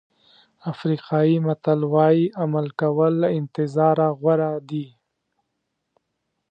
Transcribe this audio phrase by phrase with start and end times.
[0.71, 4.87] افریقایي متل وایي عمل کول له انتظار غوره دي.